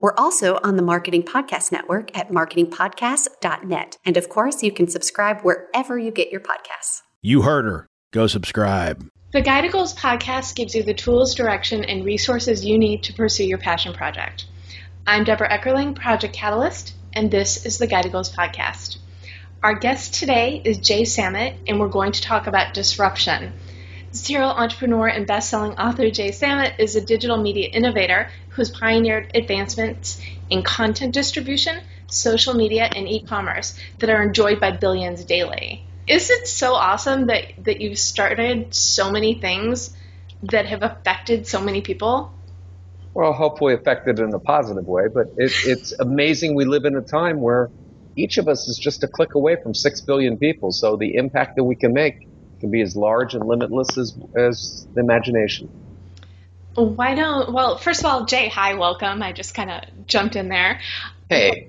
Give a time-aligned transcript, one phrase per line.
[0.00, 3.98] We're also on the Marketing Podcast Network at marketingpodcast.net.
[4.02, 7.02] And of course, you can subscribe wherever you get your podcasts.
[7.20, 7.86] You heard her.
[8.10, 9.06] Go subscribe.
[9.32, 13.44] The Guided Goals podcast gives you the tools, direction, and resources you need to pursue
[13.44, 14.46] your passion project.
[15.06, 18.96] I'm Debra Eckerling, Project Catalyst, and this is the Guided Goals podcast.
[19.62, 23.52] Our guest today is Jay Samit, and we're going to talk about disruption.
[24.12, 29.30] Serial entrepreneur and best-selling author Jay Samit is a digital media innovator who has pioneered
[29.36, 31.78] advancements in content distribution,
[32.08, 35.84] social media, and e-commerce that are enjoyed by billions daily.
[36.08, 39.94] Is it so awesome that, that you've started so many things
[40.42, 42.32] that have affected so many people?
[43.14, 47.00] Well, hopefully affected in a positive way, but it, it's amazing we live in a
[47.00, 47.70] time where
[48.16, 50.72] each of us is just a click away from six billion people.
[50.72, 52.26] So the impact that we can make
[52.60, 55.68] can be as large and limitless as, as the imagination.
[56.74, 59.22] Why don't, well, first of all, Jay, hi, welcome.
[59.22, 60.80] I just kind of jumped in there.
[61.28, 61.68] Hey,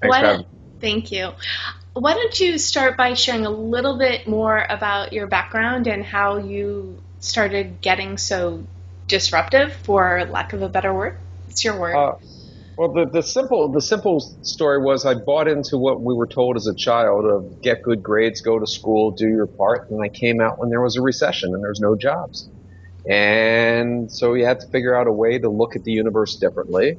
[0.00, 0.44] thanks Why
[0.80, 1.32] Thank you.
[1.92, 6.38] Why don't you start by sharing a little bit more about your background and how
[6.38, 8.64] you started getting so
[9.06, 11.18] disruptive, for lack of a better word?
[11.48, 11.94] It's your word.
[11.94, 12.14] Uh,
[12.76, 16.56] well, the, the simple the simple story was I bought into what we were told
[16.56, 20.08] as a child of get good grades, go to school, do your part, and I
[20.08, 22.48] came out when there was a recession and there's no jobs,
[23.08, 26.96] and so you had to figure out a way to look at the universe differently.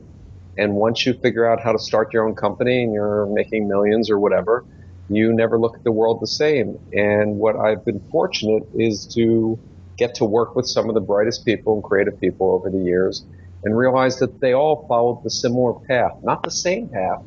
[0.58, 4.12] And once you figure out how to start your own company and you're making millions
[4.12, 4.66] or whatever,
[5.10, 6.78] you never look at the world the same.
[6.94, 9.58] And what I've been fortunate is to
[9.98, 13.26] get to work with some of the brightest people and creative people over the years
[13.64, 17.20] and realized that they all followed the similar path, not the same path,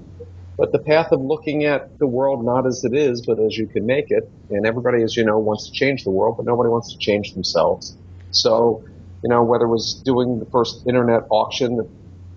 [0.57, 3.67] but the path of looking at the world not as it is, but as you
[3.69, 4.25] can make it.
[4.51, 7.33] And everybody, as you know, wants to change the world, but nobody wants to change
[7.35, 7.97] themselves.
[8.31, 8.85] So,
[9.23, 11.89] you know, whether it was doing the first internet auction that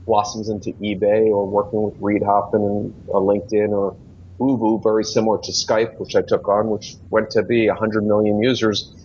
[0.06, 3.98] blossoms into eBay or working with Reid Hoffman and uh, LinkedIn or
[4.42, 8.42] ooVoo, very similar to Skype, which I took on, which went to be 100 million
[8.42, 8.96] users.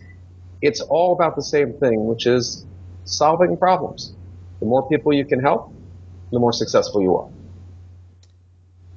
[0.62, 2.66] It's all about the same thing, which is
[3.04, 4.14] solving problems.
[4.62, 5.74] The more people you can help,
[6.30, 7.28] the more successful you are.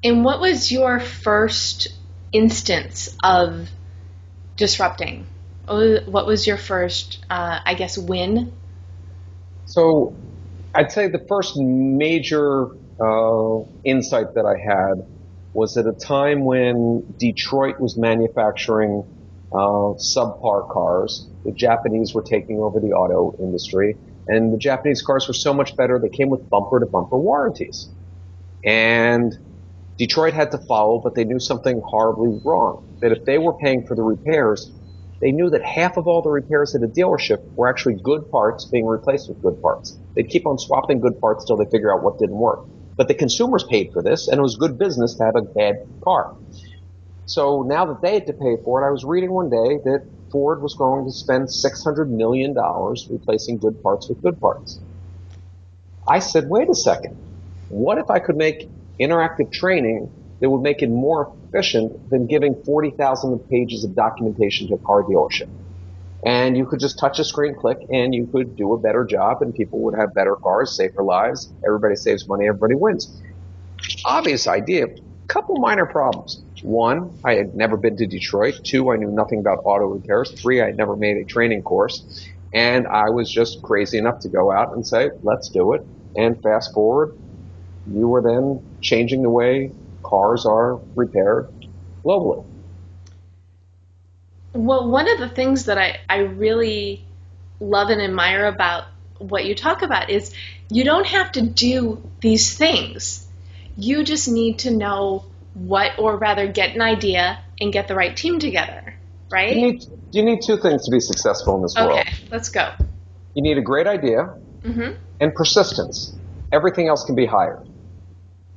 [0.03, 1.88] And what was your first
[2.31, 3.68] instance of
[4.58, 5.25] disrupting?
[5.66, 8.54] What was your first, uh, I guess, win?
[9.66, 10.14] So
[10.75, 12.68] I'd say the first major
[13.00, 15.08] uh, insight that I had
[15.54, 19.04] was at a time when Detroit was manufacturing
[19.52, 21.28] uh, subpar cars.
[21.44, 23.98] The Japanese were taking over the auto industry.
[24.28, 27.90] And the Japanese cars were so much better, they came with bumper to bumper warranties.
[28.63, 29.34] And
[29.97, 32.81] Detroit had to follow, but they knew something horribly wrong.
[33.02, 34.72] That if they were paying for the repairs,
[35.22, 38.68] they knew that half of all the repairs at a dealership were actually good parts
[38.72, 40.00] being replaced with good parts.
[40.16, 42.59] They'd keep on swapping good parts till they figure out what didn't work.
[42.97, 45.75] But the consumers paid for this, and it was good business to have a bad
[46.03, 46.28] car.
[47.25, 50.02] So now that they had to pay for it, I was reading one day that
[50.31, 52.56] Ford was going to spend $600 million
[53.09, 54.80] replacing good parts with good parts.
[56.08, 57.18] I said, wait a second.
[57.69, 58.69] What if I could make
[59.00, 64.75] interactive training that would make it more efficient than giving 40,000 pages of documentation to
[64.75, 65.50] a car dealership?
[66.25, 69.42] And you could just touch a screen, click, and you could do a better job,
[69.42, 71.52] and people would have better cars, safer lives.
[71.66, 73.22] Everybody saves money, everybody wins.
[74.06, 74.88] Obvious idea.
[75.28, 76.44] Couple minor problems.
[76.62, 78.62] One, I had never been to Detroit.
[78.64, 80.32] Two, I knew nothing about auto repairs.
[80.32, 82.28] Three, I had never made a training course.
[82.54, 85.86] And I was just crazy enough to go out and say, let's do it.
[86.16, 87.18] And fast forward,
[87.86, 89.72] you were then changing the way
[90.04, 91.50] cars are repaired
[92.04, 92.46] globally.
[94.54, 97.04] Well, one of the things that I, I really
[97.60, 98.86] love and admire about
[99.18, 100.34] what you talk about is
[100.69, 103.28] you don't have to do these things.
[103.75, 105.25] You just need to know
[105.56, 108.94] what, or rather, get an idea and get the right team together,
[109.31, 109.56] right?
[109.56, 112.00] You need, you need two things to be successful in this okay, world.
[112.02, 112.72] Okay, let's go.
[113.34, 114.94] You need a great idea mm-hmm.
[115.19, 116.13] and persistence.
[116.52, 117.68] Everything else can be hired.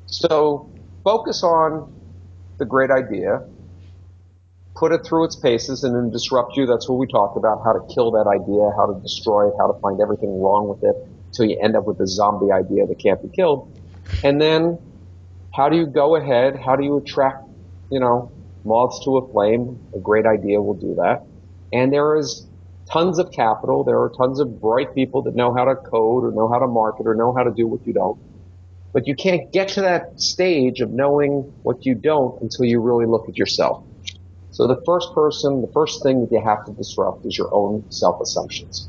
[0.06, 0.70] So
[1.04, 1.92] focus on
[2.58, 3.42] the great idea,
[4.76, 6.66] put it through its paces, and then disrupt you.
[6.66, 9.70] That's what we talked about: how to kill that idea, how to destroy it, how
[9.70, 10.96] to find everything wrong with it,
[11.26, 13.72] until you end up with a zombie idea that can't be killed.
[14.24, 14.78] And then
[15.58, 16.54] how do you go ahead?
[16.54, 17.42] How do you attract,
[17.90, 18.30] you know,
[18.64, 19.76] moths to a flame?
[19.92, 21.26] A great idea will do that.
[21.72, 22.46] And there is
[22.92, 23.82] tons of capital.
[23.82, 26.68] There are tons of bright people that know how to code or know how to
[26.68, 28.20] market or know how to do what you don't.
[28.92, 33.06] But you can't get to that stage of knowing what you don't until you really
[33.06, 33.82] look at yourself.
[34.52, 37.84] So the first person, the first thing that you have to disrupt is your own
[37.90, 38.88] self-assumptions.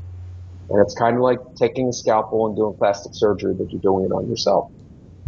[0.70, 4.06] And it's kind of like taking a scalpel and doing plastic surgery, but you're doing
[4.06, 4.72] it on yourself.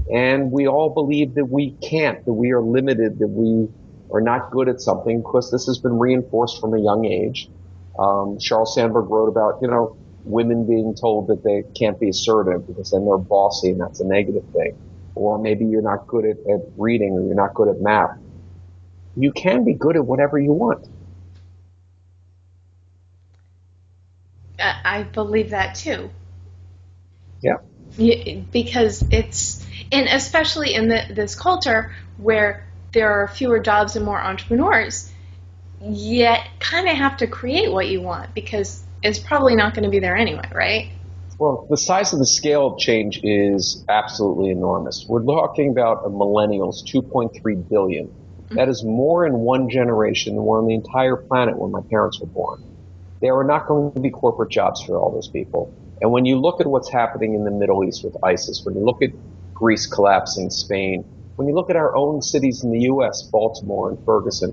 [0.10, 3.70] And we all believe that we can't, that we are limited, that we
[4.12, 7.50] are not good at something because this has been reinforced from a young age.
[7.98, 12.68] Um, Sheryl Sandberg wrote about, you know, women being told that they can't be assertive
[12.68, 14.78] because then they're bossy and that's a negative thing.
[15.16, 18.18] Or maybe you're not good at, at reading or you're not good at math.
[19.16, 20.88] You can be good at whatever you want.
[24.60, 26.10] I believe that too.
[27.42, 27.58] Yeah.
[27.98, 34.06] yeah because it's, and especially in the, this culture where there are fewer jobs and
[34.06, 35.12] more entrepreneurs,
[35.82, 39.90] yet kind of have to create what you want because it's probably not going to
[39.90, 40.92] be there anyway, right?
[41.40, 45.06] Well, the size of the scale of change is absolutely enormous.
[45.08, 48.08] We're talking about millennials, 2.3 billion.
[48.08, 48.56] Mm-hmm.
[48.56, 52.20] That is more in one generation than were on the entire planet when my parents
[52.20, 52.64] were born.
[53.22, 55.74] There are not going to be corporate jobs for all those people.
[56.00, 58.84] And when you look at what's happening in the Middle East with ISIS, when you
[58.84, 59.10] look at
[59.62, 61.06] Greece collapsing, Spain,
[61.36, 64.52] when you look at our own cities in the U.S., Baltimore and Ferguson,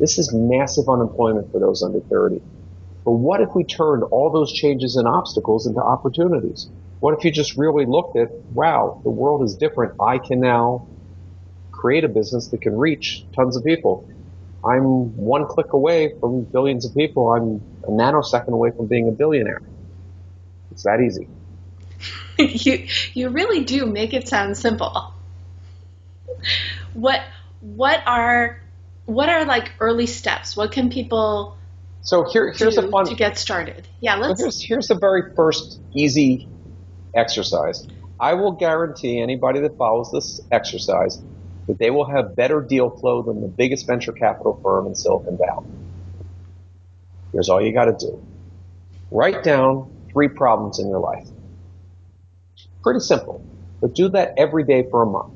[0.00, 2.40] this is massive unemployment for those under 30.
[3.04, 6.68] But what if we turned all those changes and obstacles into opportunities?
[7.00, 9.92] What if you just really looked at, wow, the world is different.
[10.00, 10.88] I can now
[11.70, 14.08] create a business that can reach tons of people.
[14.64, 17.30] I'm one click away from billions of people.
[17.30, 19.60] I'm a nanosecond away from being a billionaire.
[20.70, 21.28] It's that easy.
[22.38, 25.12] you you really do make it sound simple.
[26.94, 27.22] What
[27.60, 28.60] what are
[29.06, 30.56] what are like early steps?
[30.56, 31.56] What can people
[32.06, 33.88] so here, here's a fun to get started.
[34.00, 34.40] Yeah, let's.
[34.40, 36.48] here's here's the very first easy
[37.14, 37.84] exercise.
[38.20, 41.20] I will guarantee anybody that follows this exercise
[41.66, 45.36] that they will have better deal flow than the biggest venture capital firm in Silicon
[45.36, 45.66] Valley.
[47.32, 48.24] Here's all you got to do.
[49.10, 51.26] Write down three problems in your life.
[52.86, 53.44] Pretty simple,
[53.80, 55.34] but do that every day for a month.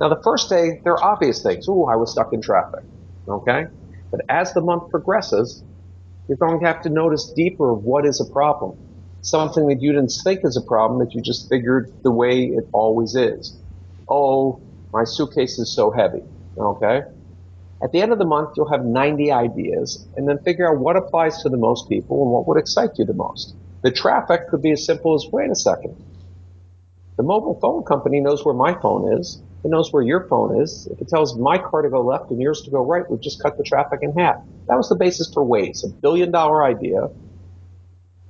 [0.00, 1.68] Now the first day, there are obvious things.
[1.68, 2.82] Ooh, I was stuck in traffic.
[3.28, 3.66] Okay?
[4.10, 5.62] But as the month progresses,
[6.26, 8.78] you're going to have to notice deeper what is a problem.
[9.20, 12.66] Something that you didn't think is a problem that you just figured the way it
[12.72, 13.54] always is.
[14.08, 14.58] Oh,
[14.94, 16.22] my suitcase is so heavy.
[16.56, 17.02] Okay?
[17.82, 20.96] At the end of the month, you'll have 90 ideas and then figure out what
[20.96, 23.54] applies to the most people and what would excite you the most.
[23.82, 26.02] The traffic could be as simple as, wait a second.
[27.16, 29.42] The mobile phone company knows where my phone is.
[29.64, 30.88] It knows where your phone is.
[30.90, 33.42] If it tells my car to go left and yours to go right, we've just
[33.42, 34.36] cut the traffic in half.
[34.66, 37.04] That was the basis for Waze, a billion dollar idea.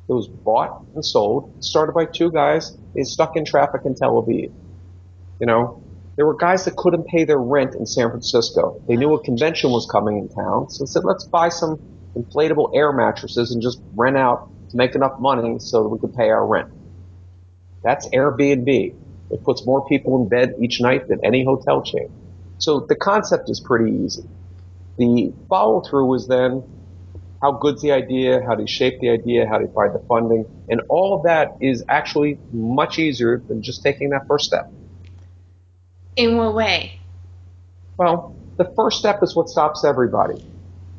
[0.08, 2.76] It was bought and sold, started by two guys.
[2.94, 4.52] They stuck in traffic in Tel Aviv.
[5.40, 5.82] You know,
[6.16, 8.82] there were guys that couldn't pay their rent in San Francisco.
[8.88, 11.78] They knew a convention was coming in town, so they said, let's buy some
[12.16, 16.14] inflatable air mattresses and just rent out to make enough money so that we could
[16.14, 16.68] pay our rent.
[17.82, 18.94] That's Airbnb.
[19.30, 22.10] It puts more people in bed each night than any hotel chain.
[22.58, 24.24] So the concept is pretty easy.
[24.98, 26.62] The follow through is then
[27.42, 28.40] how good's the idea?
[28.46, 29.48] How do you shape the idea?
[29.48, 30.46] How do you find the funding?
[30.68, 34.70] And all of that is actually much easier than just taking that first step.
[36.14, 37.00] In what way?
[37.96, 40.44] Well, the first step is what stops everybody.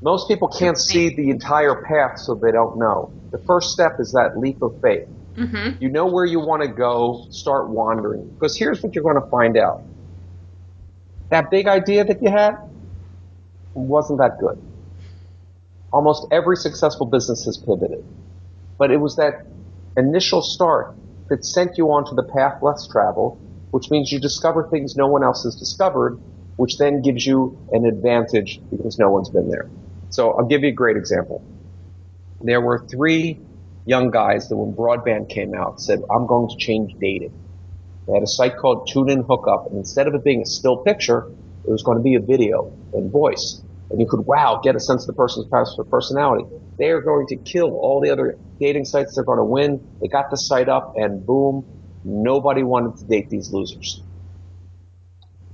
[0.02, 3.14] Most people can't see the entire path, so they don't know.
[3.32, 5.08] The first step is that leap of faith.
[5.36, 5.82] Mm-hmm.
[5.82, 8.28] You know where you want to go, start wandering.
[8.30, 9.84] Because here's what you're going to find out.
[11.30, 12.56] That big idea that you had
[13.74, 14.62] wasn't that good.
[15.92, 18.06] Almost every successful business has pivoted.
[18.78, 19.46] But it was that
[19.98, 20.96] initial start
[21.30, 23.40] that sent you onto the path less traveled,
[23.72, 26.20] which means you discover things no one else has discovered,
[26.58, 29.70] which then gives you an advantage because no one's been there.
[30.10, 31.44] So I'll give you a great example.
[32.42, 33.40] There were three
[33.86, 37.34] young guys that when broadband came out said, I'm going to change dating.
[38.08, 41.32] They had a site called TuneIn Hookup, and instead of it being a still picture,
[41.66, 43.62] it was going to be a video and voice.
[43.90, 45.48] And you could, wow, get a sense of the person's
[45.90, 46.46] personality.
[46.78, 49.16] They are going to kill all the other dating sites.
[49.16, 49.88] They're going to win.
[50.02, 51.66] They got the site up, and boom,
[52.04, 54.02] nobody wanted to date these losers.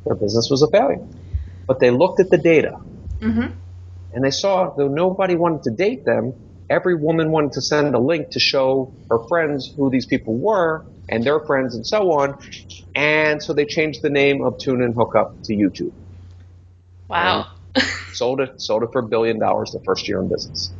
[0.05, 1.05] Their business was a failure.
[1.67, 2.79] But they looked at the data.
[3.19, 3.59] Mm-hmm
[4.13, 6.33] and they saw though nobody wanted to date them,
[6.69, 10.85] every woman wanted to send a link to show her friends who these people were,
[11.09, 12.37] and their friends and so on.
[12.95, 15.91] And so they changed the name of Tune and Hookup to YouTube.
[17.07, 17.47] Wow.
[18.13, 20.71] sold it, sold it for a billion dollars the first year in business.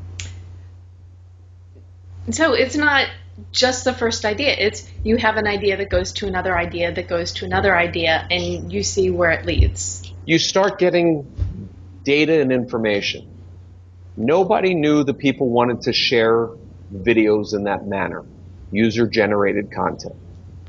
[2.32, 3.08] So it's not
[3.52, 4.56] just the first idea.
[4.58, 8.28] It's you have an idea that goes to another idea that goes to another idea,
[8.30, 10.14] and you see where it leads.
[10.26, 11.26] You start getting
[12.04, 13.28] data and information.
[14.20, 16.50] Nobody knew the people wanted to share
[16.94, 18.26] videos in that manner,
[18.70, 20.14] user generated content.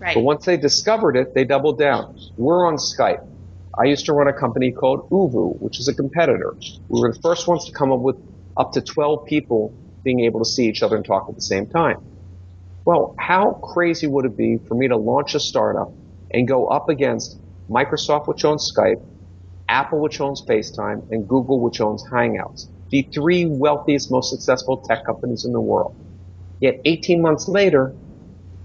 [0.00, 0.14] Right.
[0.14, 2.16] But once they discovered it, they doubled down.
[2.36, 3.26] We're on Skype.
[3.76, 6.54] I used to run a company called ooVoo, which is a competitor.
[6.88, 8.16] We were the first ones to come up with
[8.56, 11.66] up to 12 people being able to see each other and talk at the same
[11.66, 12.00] time.
[12.84, 15.92] Well, how crazy would it be for me to launch a startup
[16.30, 17.36] and go up against
[17.68, 19.02] Microsoft, which owns Skype,
[19.68, 25.00] Apple, which owns FaceTime, and Google, which owns Hangouts, the three wealthiest, most successful tech
[25.06, 25.92] companies in the world.
[26.60, 27.96] Yet 18 months later,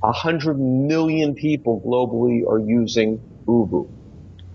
[0.01, 3.89] 100 million people globally are using ooVoo.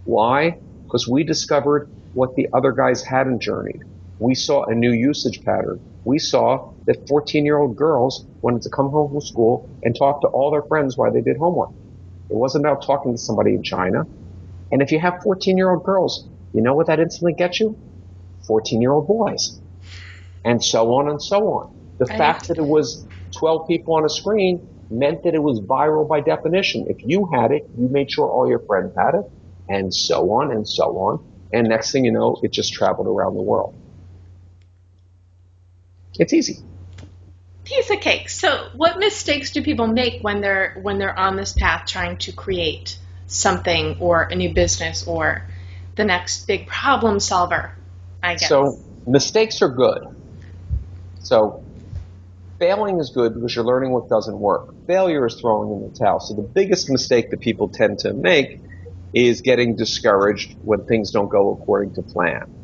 [0.04, 0.56] Why?
[0.88, 3.80] Because we discovered what the other guys hadn't journeyed.
[4.18, 5.80] We saw a new usage pattern.
[6.04, 10.22] We saw that 14 year old girls wanted to come home from school and talk
[10.22, 11.70] to all their friends while they did homework.
[12.30, 14.04] It wasn't about talking to somebody in China.
[14.70, 17.78] And if you have 14 year old girls, you know what that instantly gets you?
[18.46, 19.60] 14 year old boys.
[20.44, 21.76] And so on and so on.
[21.98, 26.08] The fact that it was 12 people on a screen meant that it was viral
[26.08, 26.86] by definition.
[26.88, 29.30] If you had it, you made sure all your friends had it,
[29.68, 31.24] and so on and so on.
[31.52, 33.74] And next thing you know, it just traveled around the world.
[36.18, 36.58] It's easy.
[37.64, 38.28] Piece of cake.
[38.28, 42.32] So, what mistakes do people make when they're when they're on this path trying to
[42.32, 45.46] create something or a new business or
[45.94, 47.72] the next big problem solver?
[48.22, 48.48] I guess.
[48.48, 50.02] So, mistakes are good.
[51.20, 51.64] So,
[52.58, 54.74] failing is good because you're learning what doesn't work.
[54.86, 56.20] Failure is throwing in the towel.
[56.20, 58.60] So, the biggest mistake that people tend to make
[59.12, 62.54] is getting discouraged when things don't go according to plan.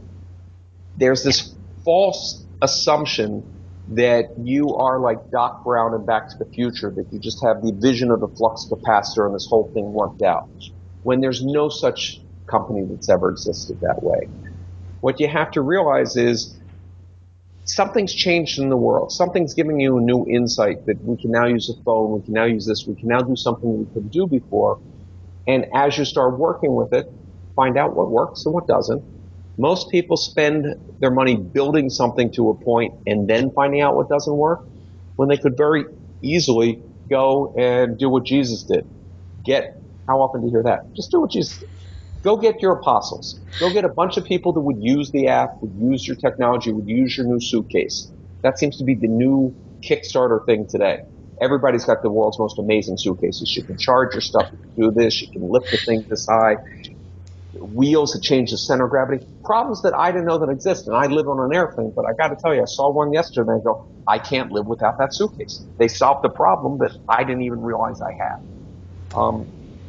[0.96, 3.52] There's this false assumption
[3.88, 7.62] that you are like Doc Brown in Back to the Future, that you just have
[7.62, 10.48] the vision of the flux capacitor and this whole thing worked out.
[11.02, 12.20] When there's no such
[12.50, 14.28] company that's ever existed that way.
[15.00, 16.58] What you have to realize is
[17.64, 19.12] something's changed in the world.
[19.12, 22.34] Something's giving you a new insight that we can now use a phone, we can
[22.34, 24.80] now use this, we can now do something we couldn't do before.
[25.46, 27.06] And as you start working with it,
[27.54, 29.02] find out what works and what doesn't.
[29.58, 30.66] Most people spend
[31.00, 34.60] their money building something to a point and then finding out what doesn't work
[35.16, 35.84] when they could very
[36.22, 38.86] easily go and do what Jesus did.
[39.44, 40.94] Get, how often do you hear that?
[40.94, 41.68] Just do what Jesus did.
[42.26, 43.38] Go get your apostles.
[43.60, 46.72] Go get a bunch of people that would use the app, would use your technology,
[46.72, 48.10] would use your new suitcase.
[48.42, 49.54] That seems to be the new
[49.88, 51.02] Kickstarter thing today.
[51.40, 53.54] Everybody's got the world's most amazing suitcases.
[53.56, 56.26] You can charge your stuff, you can do this, you can lift the thing this
[56.26, 56.56] high.
[57.52, 59.24] Wheels that change the center of gravity.
[59.44, 60.88] Problems that I didn't know that exist.
[60.88, 63.12] And I live on an airplane, but I got to tell you, I saw one
[63.12, 65.64] yesterday and I go, I can't live without that suitcase.
[65.78, 68.38] They solved the problem that I didn't even realize I had.
[69.14, 69.46] Um,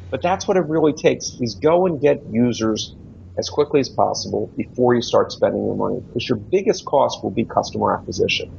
[0.10, 2.96] but that's what it really takes is go and get users
[3.38, 7.32] as quickly as possible before you start spending your money because your biggest cost will
[7.32, 8.52] be customer acquisition.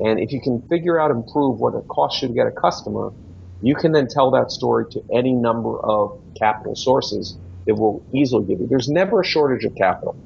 [0.00, 2.50] And if you can figure out and prove what it costs you to get a
[2.50, 3.12] customer,
[3.62, 7.36] you can then tell that story to any number of capital sources
[7.66, 8.66] that will easily give you.
[8.66, 10.16] There's never a shortage of capital.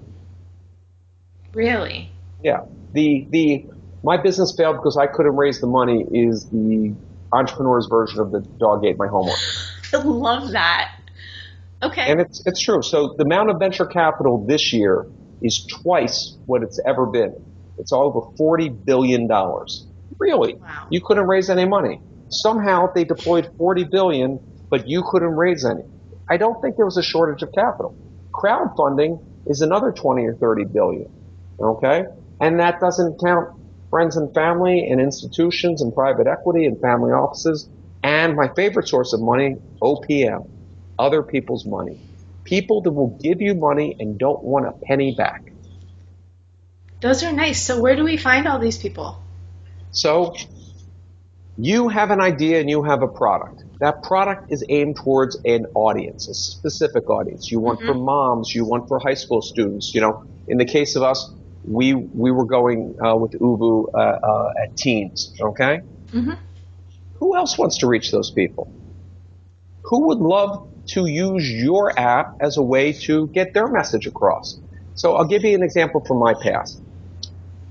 [1.53, 2.11] Really?
[2.43, 2.63] Yeah.
[2.93, 3.67] The the
[4.03, 6.95] my business failed because I couldn't raise the money is the
[7.33, 9.39] entrepreneur's version of the dog ate my homework.
[9.93, 11.01] I love that.
[11.83, 12.11] Okay.
[12.11, 12.83] And it's it's true.
[12.83, 15.07] So the amount of venture capital this year
[15.43, 17.35] is twice what it's ever been.
[17.79, 19.87] It's all over forty billion dollars.
[20.19, 20.55] Really?
[20.55, 20.87] Wow.
[20.91, 22.01] You couldn't raise any money.
[22.29, 24.41] Somehow they deployed forty billion,
[24.71, 25.83] but you couldn't raise any.
[26.29, 27.95] I don't think there was a shortage of capital.
[28.33, 31.11] Crowdfunding is another twenty or thirty billion.
[31.61, 32.05] Okay?
[32.41, 33.57] And that doesn't count
[33.91, 37.69] friends and family and institutions and private equity and family offices.
[38.07, 40.49] And my favorite source of money, OPM,
[40.97, 42.01] other people's money.
[42.45, 45.43] People that will give you money and don't want a penny back.
[47.01, 47.61] Those are nice.
[47.61, 49.21] So where do we find all these people?
[49.91, 50.37] So
[51.59, 53.65] you have an idea and you have a product.
[53.81, 57.51] That product is aimed towards an audience, a specific audience.
[57.51, 59.93] You want for moms, you want for high school students.
[59.93, 61.29] You know, in the case of us,
[61.65, 65.35] we we were going uh, with ooVoo uh, uh, at teens.
[65.41, 65.81] Okay.
[67.19, 68.73] Who else wants to reach those people?
[69.85, 74.59] Who would love to use your app as a way to get their message across?
[74.95, 76.81] So I'll give you an example from my past.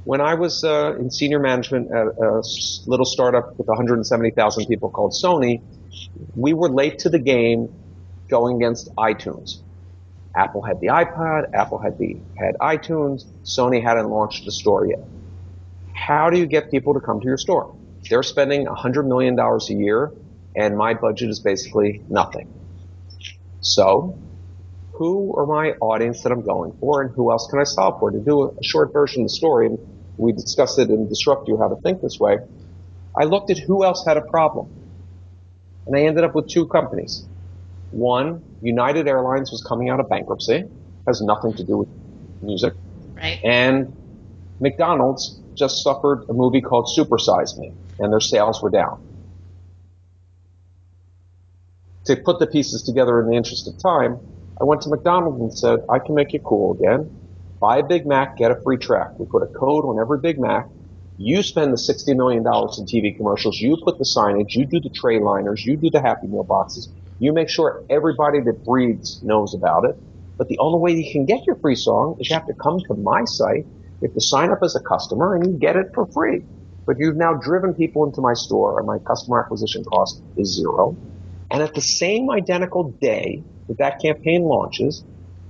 [0.03, 2.43] When I was uh, in senior management at a
[2.85, 5.61] little startup with 170,000 people called Sony,
[6.35, 7.73] we were late to the game
[8.29, 9.61] going against iTunes.
[10.35, 14.99] Apple had the iPod, Apple had the had iTunes, Sony hadn't launched the store yet.
[15.93, 17.75] How do you get people to come to your store?
[18.09, 20.11] They're spending $100 million a year,
[20.55, 22.51] and my budget is basically nothing.
[23.61, 24.17] So,
[24.93, 28.11] who are my audience that I'm going for, and who else can I solve for?
[28.11, 29.79] To do a short version of the story, and
[30.17, 32.37] we discussed it in Disrupt You How to Think This Way,
[33.17, 34.69] I looked at who else had a problem.
[35.87, 37.25] And I ended up with two companies.
[37.91, 40.63] One, United Airlines was coming out of bankruptcy,
[41.07, 41.89] has nothing to do with
[42.41, 42.73] music.
[43.13, 43.39] Right.
[43.43, 43.95] And
[44.59, 48.99] McDonald's just suffered a movie called Supersize Me, and their sales were down.
[52.05, 54.19] To put the pieces together in the interest of time,
[54.61, 57.09] I went to McDonald's and said, I can make you cool again.
[57.59, 59.17] Buy a Big Mac, get a free track.
[59.17, 60.67] We put a code on every Big Mac.
[61.17, 63.59] You spend the $60 million in TV commercials.
[63.59, 64.53] You put the signage.
[64.53, 65.63] You do the tray liners.
[65.65, 66.89] You do the Happy Meal boxes.
[67.19, 69.95] You make sure everybody that breathes knows about it.
[70.37, 72.79] But the only way you can get your free song is you have to come
[72.87, 73.65] to my site.
[74.05, 76.43] You to sign up as a customer and you get it for free.
[76.85, 80.95] But you've now driven people into my store and my customer acquisition cost is zero.
[81.49, 85.03] And at the same identical day that that campaign launches,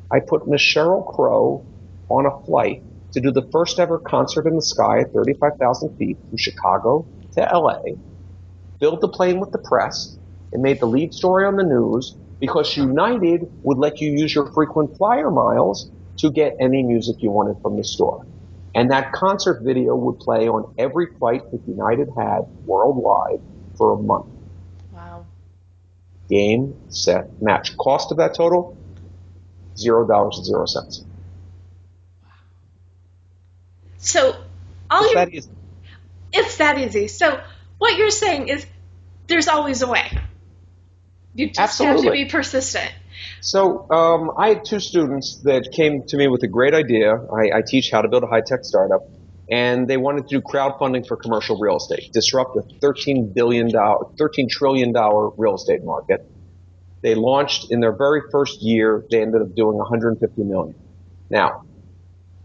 [0.09, 1.65] I put Miss Sheryl Crow
[2.09, 6.17] on a flight to do the first ever concert in the sky at 35,000 feet
[6.29, 7.79] from Chicago to LA,
[8.79, 10.17] filled the plane with the press,
[10.53, 14.49] and made the lead story on the news because United would let you use your
[14.53, 18.25] frequent flyer miles to get any music you wanted from the store.
[18.75, 23.41] And that concert video would play on every flight that United had worldwide
[23.77, 24.27] for a month.
[24.91, 25.25] Wow.
[26.29, 27.77] Game, set, match.
[27.77, 28.77] Cost of that total?
[29.77, 31.05] Zero dollars and zero cents.
[32.21, 32.29] Wow.
[33.97, 34.35] So
[34.91, 35.49] all It's you that easy.
[36.33, 37.07] it's that easy.
[37.07, 37.41] So
[37.77, 38.65] what you're saying is
[39.27, 40.19] there's always a way.
[41.33, 42.91] You just have to be persistent.
[43.41, 47.13] So um, I had two students that came to me with a great idea.
[47.13, 49.01] I, I teach how to build a high-tech startup,
[49.49, 54.05] and they wanted to do crowdfunding for commercial real estate, disrupt the 13 billion dollar,
[54.17, 56.25] 13 trillion dollar real estate market.
[57.01, 59.05] They launched in their very first year.
[59.11, 60.75] They ended up doing 150 million.
[61.29, 61.63] Now,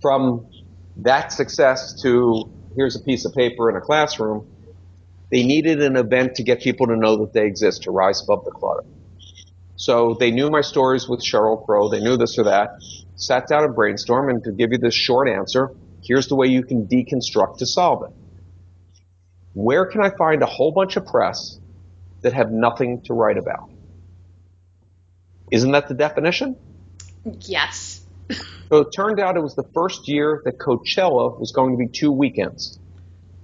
[0.02, 0.46] from
[0.96, 2.44] that success to
[2.76, 4.46] here's a piece of paper in a classroom,
[5.30, 8.44] they needed an event to get people to know that they exist, to rise above
[8.44, 8.84] the clutter.
[9.80, 11.88] So they knew my stories with Sheryl Crow.
[11.88, 12.82] They knew this or that.
[13.16, 15.70] Sat down and brainstormed, and to give you this short answer,
[16.02, 18.10] here's the way you can deconstruct to solve it.
[19.54, 21.58] Where can I find a whole bunch of press
[22.20, 23.70] that have nothing to write about?
[25.50, 26.56] Isn't that the definition?
[27.40, 28.04] Yes.
[28.68, 31.88] So it turned out it was the first year that Coachella was going to be
[31.88, 32.78] two weekends,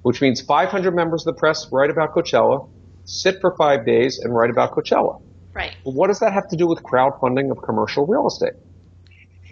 [0.02, 2.68] which means 500 members of the press write about Coachella,
[3.06, 5.22] sit for five days, and write about Coachella.
[5.56, 5.74] Right.
[5.84, 8.52] Well, what does that have to do with crowdfunding of commercial real estate?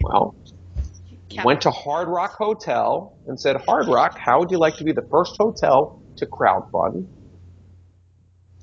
[0.03, 0.37] Well,
[1.43, 4.93] went to Hard Rock Hotel and said, Hard Rock, how would you like to be
[4.93, 7.07] the first hotel to crowdfund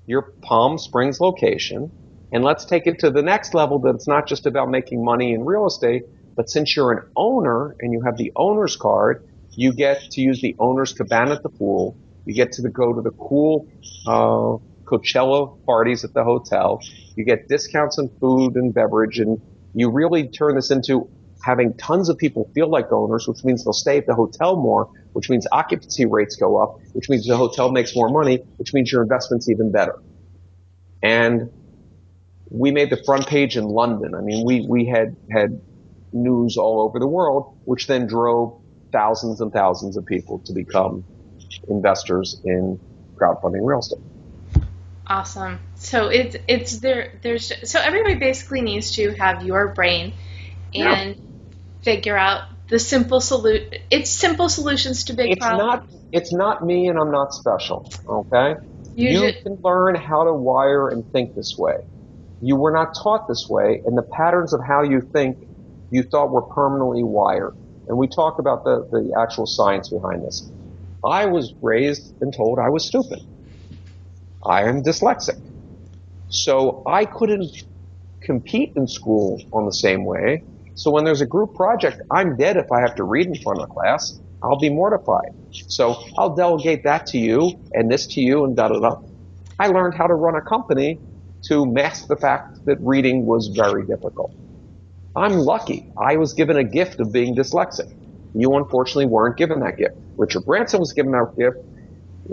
[0.05, 1.91] your Palm Springs location?
[2.31, 5.33] And let's take it to the next level that it's not just about making money
[5.33, 6.03] in real estate,
[6.35, 10.41] but since you're an owner and you have the owner's card, you get to use
[10.41, 11.97] the owner's cabana at the pool.
[12.23, 13.67] You get to the, go to the cool
[14.05, 14.57] uh,
[14.91, 16.81] Coachella parties at the hotel.
[17.15, 19.41] You get discounts on food and beverage, and
[19.73, 21.09] you really turn this into
[21.43, 24.89] having tons of people feel like owners, which means they'll stay at the hotel more,
[25.13, 28.91] which means occupancy rates go up, which means the hotel makes more money, which means
[28.91, 29.99] your investment's even better.
[31.01, 31.49] And
[32.49, 34.13] we made the front page in London.
[34.13, 35.61] I mean, we, we had, had
[36.13, 41.05] news all over the world, which then drove thousands and thousands of people to become
[41.69, 42.79] investors in
[43.15, 43.99] crowdfunding real estate.
[45.11, 45.59] Awesome.
[45.75, 47.19] So it's it's there.
[47.21, 50.13] There's so everybody basically needs to have your brain
[50.73, 51.17] and
[51.83, 53.73] figure out the simple solution.
[53.89, 55.91] It's simple solutions to big It's problems.
[55.91, 57.91] not, it's not me and I'm not special.
[58.07, 58.55] Okay.
[58.95, 61.75] You You should- can learn how to wire and think this way.
[62.41, 65.45] You were not taught this way, and the patterns of how you think
[65.89, 67.53] you thought were permanently wired.
[67.89, 70.49] And we talk about the, the actual science behind this.
[71.03, 73.19] I was raised and told I was stupid.
[74.43, 75.39] I am dyslexic.
[76.29, 77.63] So I couldn't
[78.21, 80.43] compete in school on the same way.
[80.75, 83.59] So when there's a group project, I'm dead if I have to read in front
[83.59, 84.19] of class.
[84.41, 85.33] I'll be mortified.
[85.51, 88.95] So I'll delegate that to you and this to you and da da da.
[89.59, 90.99] I learned how to run a company
[91.43, 94.33] to mask the fact that reading was very difficult.
[95.15, 95.91] I'm lucky.
[95.97, 97.93] I was given a gift of being dyslexic.
[98.33, 99.95] You unfortunately weren't given that gift.
[100.17, 101.57] Richard Branson was given that gift.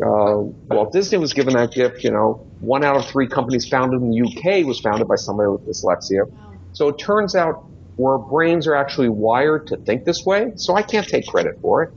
[0.02, 0.38] Uh,
[0.70, 2.04] Walt Disney was given that gift.
[2.04, 5.50] You know, one out of three companies founded in the UK was founded by somebody
[5.50, 6.30] with dyslexia.
[6.72, 7.64] So it turns out
[8.00, 10.52] our brains are actually wired to think this way.
[10.56, 11.92] So I can't take credit for it.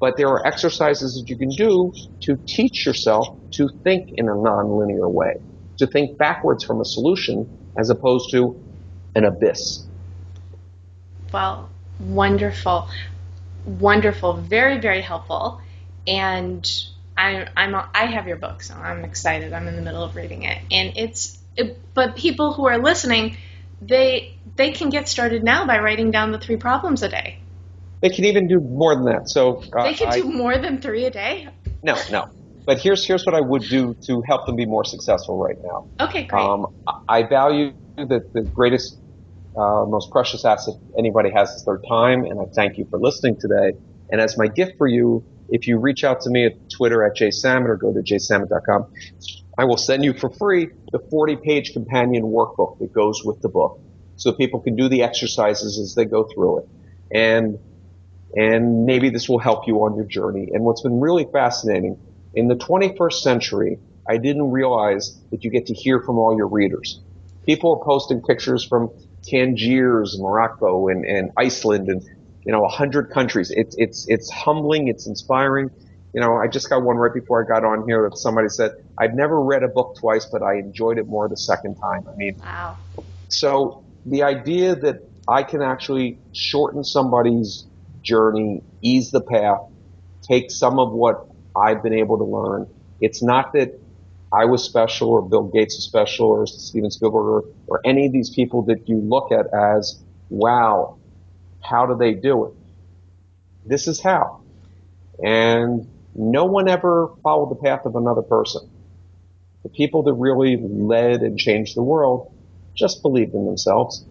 [0.00, 4.32] But there are exercises that you can do to teach yourself to think in a
[4.32, 5.34] nonlinear way,
[5.78, 8.60] to think backwards from a solution as opposed to
[9.14, 9.86] an abyss.
[11.32, 11.68] Well,
[12.00, 12.88] wonderful,
[13.64, 15.60] wonderful, very, very helpful.
[16.06, 16.68] And
[17.16, 19.52] I, I'm, I have your book, so I'm excited.
[19.52, 21.38] I'm in the middle of reading it, and it's.
[21.56, 23.36] It, but people who are listening,
[23.80, 27.38] they they can get started now by writing down the three problems a day.
[28.02, 29.30] They can even do more than that.
[29.30, 31.48] So uh, they can I, do more than three a day.
[31.82, 32.26] No, no.
[32.66, 35.86] But here's here's what I would do to help them be more successful right now.
[36.00, 36.42] Okay, great.
[36.42, 36.66] Um,
[37.08, 38.98] I value that the greatest,
[39.56, 43.36] uh, most precious asset anybody has is their time, and I thank you for listening
[43.40, 43.76] today.
[44.10, 47.16] And as my gift for you, if you reach out to me at Twitter at
[47.16, 48.86] jaysamit or go to jaysamit.com,
[49.56, 53.48] I will send you for free the 40 page companion workbook that goes with the
[53.48, 53.80] book
[54.16, 56.68] so people can do the exercises as they go through it.
[57.12, 57.58] And,
[58.34, 60.50] and maybe this will help you on your journey.
[60.52, 61.98] And what's been really fascinating
[62.34, 63.78] in the 21st century,
[64.08, 67.00] I didn't realize that you get to hear from all your readers.
[67.46, 68.90] People are posting pictures from
[69.22, 72.02] Tangiers, Morocco, and, and Iceland, and
[72.44, 73.50] you know, a hundred countries.
[73.50, 74.88] It's it's it's humbling.
[74.88, 75.70] It's inspiring.
[76.12, 78.72] You know, I just got one right before I got on here that somebody said,
[78.98, 82.14] "I've never read a book twice, but I enjoyed it more the second time." I
[82.16, 82.76] mean, wow.
[83.28, 87.66] So the idea that I can actually shorten somebody's
[88.02, 89.60] journey, ease the path,
[90.22, 91.26] take some of what
[91.56, 92.68] I've been able to learn.
[93.00, 93.80] It's not that
[94.32, 98.12] I was special or Bill Gates is special or Steven Spielberg or, or any of
[98.12, 100.98] these people that you look at as, wow,
[101.64, 102.52] how do they do it?
[103.66, 104.42] This is how.
[105.22, 108.70] And no one ever followed the path of another person.
[109.62, 112.32] The people that really led and changed the world
[112.74, 114.04] just believed in themselves.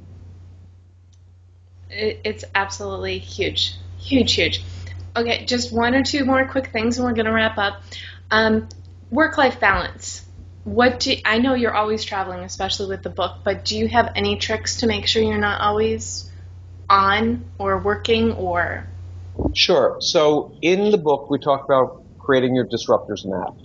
[1.89, 3.75] It's absolutely huge.
[3.99, 4.63] Huge, huge.
[5.15, 7.83] Okay, just one or two more quick things and we're going to wrap up.
[8.31, 8.67] Um,
[9.11, 10.25] work life balance.
[10.63, 14.13] What do I know you're always traveling, especially with the book, but do you have
[14.15, 16.31] any tricks to make sure you're not always
[16.89, 18.87] on or working or?
[19.53, 19.97] Sure.
[19.99, 23.55] So in the book, we talk about creating your disruptors map.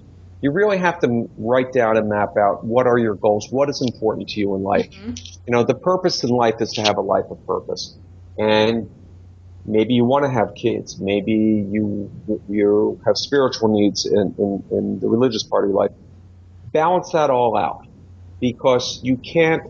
[0.40, 3.82] You really have to write down and map out what are your goals, what is
[3.82, 4.90] important to you in life.
[4.90, 5.14] Mm-hmm.
[5.46, 7.96] You know, the purpose in life is to have a life of purpose.
[8.38, 8.88] And
[9.66, 12.10] maybe you want to have kids, maybe you
[12.48, 15.90] you have spiritual needs in, in, in the religious part of your life.
[16.72, 17.86] Balance that all out
[18.40, 19.62] because you can't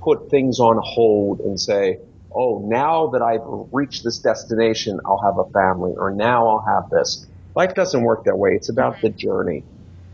[0.00, 1.98] put things on hold and say,
[2.34, 3.42] oh, now that I've
[3.72, 7.26] reached this destination, I'll have a family, or now I'll have this.
[7.54, 8.50] Life doesn't work that way.
[8.52, 9.64] It's about the journey.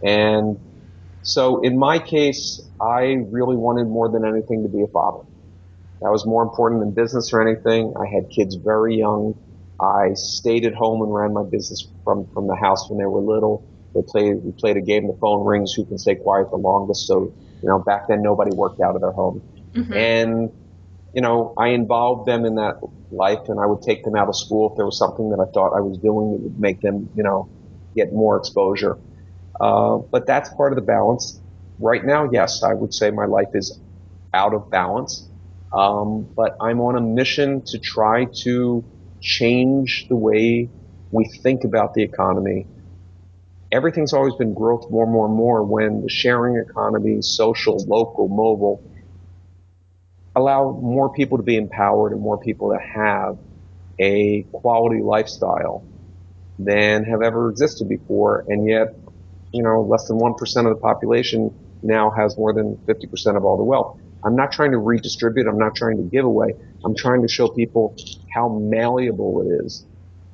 [0.02, 0.58] And
[1.22, 5.24] so in my case, I really wanted more than anything to be a father.
[6.00, 7.94] That was more important than business or anything.
[7.96, 9.36] I had kids very young.
[9.80, 13.20] I stayed at home and ran my business from, from the house when they were
[13.20, 13.64] little.
[13.94, 17.06] They played, we played a game, the phone rings, who can stay quiet the longest.
[17.06, 19.42] So, you know, back then nobody worked out of their home.
[19.74, 19.92] Mm-hmm.
[19.92, 20.52] And
[21.12, 22.76] you know, I involved them in that
[23.10, 25.46] life and I would take them out of school if there was something that I
[25.54, 27.50] thought I was doing that would make them, you know,
[27.96, 28.98] get more exposure.
[29.60, 31.40] Uh, but that's part of the balance.
[31.78, 33.80] Right now, yes, I would say my life is
[34.34, 35.28] out of balance.
[35.72, 38.84] Um, but I'm on a mission to try to
[39.20, 40.70] change the way
[41.10, 42.68] we think about the economy.
[43.72, 48.82] Everything's always been growth more, more, more when the sharing economy, social, local, mobile,
[50.38, 53.38] allow more people to be empowered and more people to have
[53.98, 55.84] a quality lifestyle
[56.58, 58.44] than have ever existed before.
[58.48, 58.94] And yet,
[59.52, 63.56] you know, less than 1% of the population now has more than 50% of all
[63.56, 63.98] the wealth.
[64.24, 65.46] I'm not trying to redistribute.
[65.46, 66.54] I'm not trying to give away.
[66.84, 67.96] I'm trying to show people
[68.32, 69.84] how malleable it is,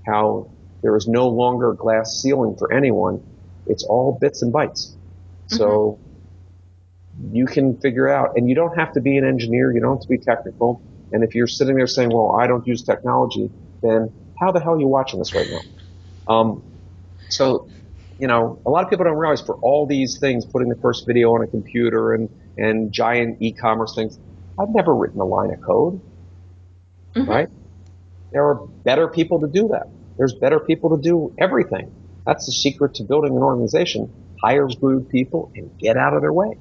[0.06, 0.50] how
[0.82, 3.22] there is no longer a glass ceiling for anyone.
[3.66, 4.88] It's all bits and bytes.
[4.88, 5.56] Mm-hmm.
[5.56, 5.98] So
[7.32, 10.02] you can figure out, and you don't have to be an engineer, you don't have
[10.02, 10.82] to be technical.
[11.12, 13.50] And if you're sitting there saying, well, I don't use technology,
[13.82, 16.34] then how the hell are you watching this right now?
[16.34, 16.62] Um,
[17.28, 17.68] so,
[18.18, 21.06] you know, a lot of people don't realize for all these things, putting the first
[21.06, 24.18] video on a computer and, and giant e-commerce things,
[24.58, 26.00] I've never written a line of code,
[27.14, 27.30] mm-hmm.
[27.30, 27.48] right?
[28.32, 29.88] There are better people to do that.
[30.16, 31.92] There's better people to do everything.
[32.26, 34.12] That's the secret to building an organization.
[34.42, 36.56] Hire good people and get out of their way.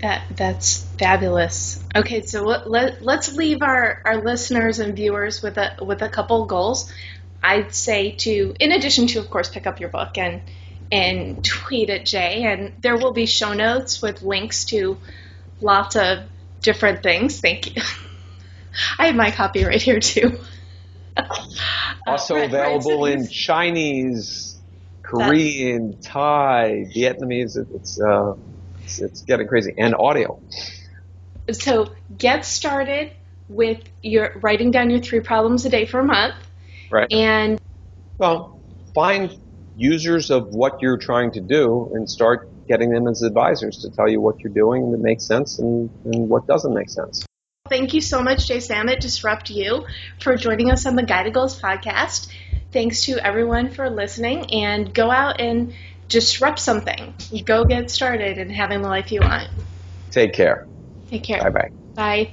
[0.00, 1.82] That that's fabulous.
[1.94, 6.08] Okay, so let, let, us leave our, our listeners and viewers with a with a
[6.08, 6.92] couple goals.
[7.42, 10.42] I'd say to, in addition to, of course, pick up your book and
[10.92, 14.98] and tweet at Jay, and there will be show notes with links to
[15.60, 16.24] lots of
[16.60, 17.40] different things.
[17.40, 17.82] Thank you.
[18.98, 20.38] I have my copy right here too.
[22.06, 24.58] also uh, available right, in Chinese,
[25.02, 27.56] Korean, Thai, Vietnamese.
[27.74, 28.34] It's, uh,
[28.86, 30.40] it's it's getting crazy, and audio.
[31.52, 33.12] So get started
[33.48, 36.34] with your writing down your three problems a day for a month.
[36.90, 37.12] Right.
[37.12, 37.60] And
[38.18, 38.60] well,
[38.94, 39.36] find
[39.76, 44.08] users of what you're trying to do and start getting them as advisors to tell
[44.08, 47.24] you what you're doing that makes sense and, and what doesn't make sense.
[47.68, 49.86] Thank you so much, Jay Samit Disrupt You,
[50.20, 52.28] for joining us on the Guided Goals podcast.
[52.72, 55.72] Thanks to everyone for listening, and go out and
[56.08, 57.14] disrupt something.
[57.44, 59.48] Go get started and having the life you want.
[60.10, 60.66] Take care.
[61.10, 61.42] Take care.
[61.42, 61.70] Bye bye.
[61.94, 62.32] Bye.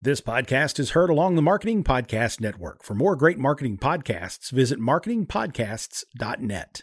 [0.00, 2.84] This podcast is heard along the Marketing Podcast Network.
[2.84, 6.82] For more great marketing podcasts, visit marketingpodcasts.net.